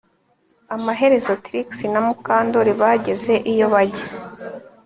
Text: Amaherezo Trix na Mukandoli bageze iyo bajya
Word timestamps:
Amaherezo 0.75 1.33
Trix 1.45 1.67
na 1.91 1.99
Mukandoli 2.05 2.71
bageze 2.81 3.33
iyo 3.51 3.65
bajya 3.73 4.05